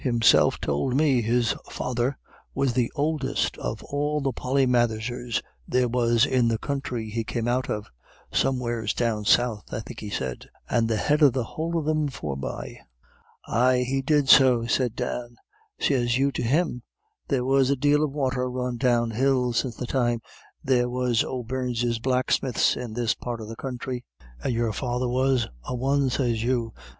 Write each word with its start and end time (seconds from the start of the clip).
Himself 0.01 0.59
tould 0.59 0.95
me 0.95 1.21
his 1.21 1.53
father 1.69 2.17
was 2.55 2.73
the 2.73 2.91
ouldest 2.97 3.55
of 3.59 3.83
all 3.83 4.19
the 4.19 4.33
Polymatherses 4.33 5.43
there 5.67 5.87
was 5.87 6.25
in 6.25 6.47
the 6.47 6.57
counthry 6.57 7.11
he 7.11 7.23
came 7.23 7.47
out 7.47 7.69
of 7.69 7.85
somewheres 8.33 8.95
down 8.95 9.25
south, 9.25 9.71
I 9.71 9.79
think 9.81 9.99
he 9.99 10.09
said 10.09 10.49
and 10.67 10.87
the 10.89 10.97
head 10.97 11.21
of 11.21 11.33
the 11.33 11.43
whole 11.43 11.77
of 11.77 11.85
thim 11.85 12.07
forby." 12.07 12.79
"Ay, 13.45 13.85
he 13.87 14.01
did 14.01 14.27
so," 14.27 14.65
said 14.65 14.95
Dan. 14.95 15.35
"Sez 15.79 16.17
you 16.17 16.31
to 16.31 16.41
him, 16.41 16.81
there 17.27 17.45
was 17.45 17.69
a 17.69 17.75
dale 17.75 18.03
of 18.03 18.11
water 18.11 18.49
run 18.49 18.77
down 18.77 19.11
hill 19.11 19.53
since 19.53 19.75
the 19.75 19.85
time 19.85 20.19
there 20.63 20.89
was 20.89 21.23
O'Beirnes 21.23 21.99
blacksmiths 21.99 22.75
in 22.75 22.95
this 22.95 23.13
part 23.13 23.39
of 23.39 23.47
the 23.47 23.55
counthry; 23.55 24.03
and 24.43 24.51
your 24.51 24.73
father 24.73 25.07
was 25.07 25.47
a 25.65 25.75
one, 25.75 26.09
sez 26.09 26.41
you. 26.43 26.73